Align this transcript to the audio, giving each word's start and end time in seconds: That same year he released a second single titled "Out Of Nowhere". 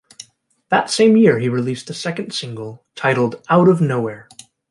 That 0.69 0.89
same 0.89 1.15
year 1.15 1.37
he 1.37 1.47
released 1.47 1.91
a 1.91 1.93
second 1.93 2.33
single 2.33 2.83
titled 2.95 3.39
"Out 3.49 3.67
Of 3.67 3.81
Nowhere". 3.81 4.27